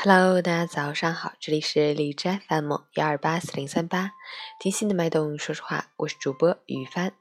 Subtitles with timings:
[0.00, 4.12] Hello，大家早上好，这里是荔枝 FM 幺二八四零三八，
[4.60, 7.12] 听心的脉动，说实话，我是主播雨帆。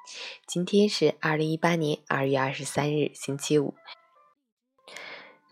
[0.46, 3.74] 今天是二零一八年二月二十三日，星期五，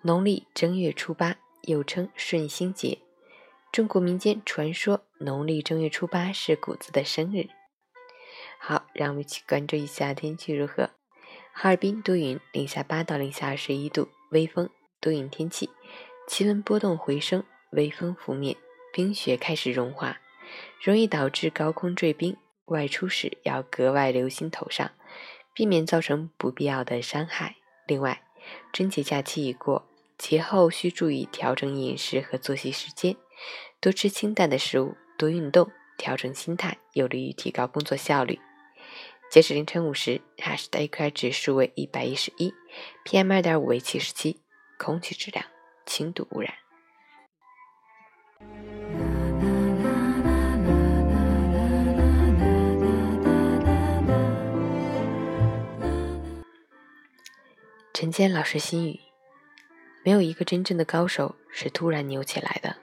[0.04, 3.00] 农历正月初八，又称顺星节。
[3.72, 7.50] 中国民间传说，农历正月初八是谷子的生日。
[8.60, 10.92] 好，让我们一起关注一下天气如何。
[11.52, 14.70] 哈尔滨多云，零下八到零下二十一度，微风，
[15.02, 15.72] 多云天气。
[16.28, 18.56] 气温波动回升，微风拂面，
[18.92, 20.20] 冰雪开始融化，
[20.82, 22.36] 容易导致高空坠冰。
[22.66, 24.92] 外出时要格外留心头上，
[25.54, 27.58] 避免造成不必要的伤害。
[27.86, 28.24] 另外，
[28.74, 33.16] 春节假期已过，节后需注意调整饮食和作息时间，
[33.80, 38.40] 多吃清淡的食物，多运动，调整心态，有利于提高工作效率。
[39.30, 42.52] 截止凌晨五时，哈市的 AQI 指数为一百一十一
[43.04, 44.42] ，PM 二点五为七十七，
[44.80, 45.46] 空气质量。
[45.86, 46.54] 轻度污染。
[57.94, 59.00] 陈坚老师心语：
[60.04, 62.76] 没有一个真正的高手是突然牛起来的，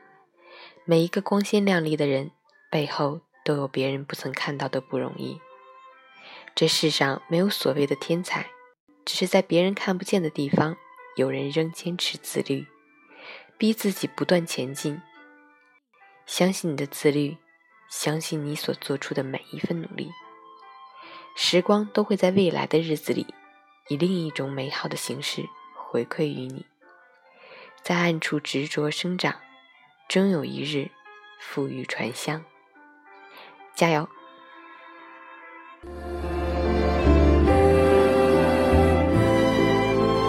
[0.86, 2.30] 每一个光鲜亮丽的人
[2.70, 5.38] 背后都有别人不曾看到的不容易。
[6.54, 8.46] 这世上没有所谓的天才，
[9.04, 10.76] 只是在别人看不见的地方，
[11.16, 12.66] 有人仍坚持自律。
[13.62, 15.00] 逼自己不断前进，
[16.26, 17.38] 相信你的自律，
[17.88, 20.10] 相信你所做出的每一份努力，
[21.36, 23.32] 时光都会在未来的日子里，
[23.86, 26.66] 以另一种美好的形式回馈于你。
[27.84, 29.40] 在暗处执着生长，
[30.08, 30.90] 终有一日
[31.40, 32.44] 馥郁传香。
[33.76, 34.08] 加油！